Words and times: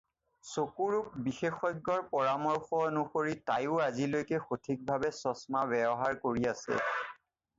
চকু 0.51 0.85
ৰোগ 0.93 1.09
বিশেষজ্ঞৰ 1.25 1.99
পৰামৰ্শ 2.13 2.79
অনুসৰি 2.85 3.35
তায়ো 3.49 3.77
আজিলৈকে 3.89 4.39
সঠিকভাৱেই 4.47 5.15
চছমা 5.19 5.61
ব্যৱহাৰ 5.75 6.17
কৰি 6.25 6.49
আছে। 6.55 6.81